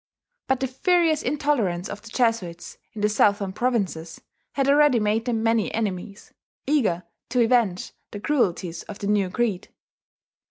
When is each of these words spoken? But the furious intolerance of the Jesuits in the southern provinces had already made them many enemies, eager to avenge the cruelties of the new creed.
But 0.47 0.61
the 0.61 0.67
furious 0.67 1.21
intolerance 1.21 1.87
of 1.87 2.01
the 2.01 2.09
Jesuits 2.09 2.79
in 2.93 3.01
the 3.01 3.07
southern 3.09 3.53
provinces 3.53 4.19
had 4.53 4.67
already 4.67 4.99
made 4.99 5.25
them 5.25 5.43
many 5.43 5.71
enemies, 5.75 6.33
eager 6.65 7.03
to 7.29 7.43
avenge 7.45 7.91
the 8.09 8.19
cruelties 8.19 8.81
of 8.89 8.97
the 8.97 9.05
new 9.05 9.29
creed. 9.29 9.67